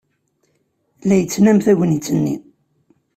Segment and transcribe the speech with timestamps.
[1.07, 2.35] La yettnam tagnit-nni.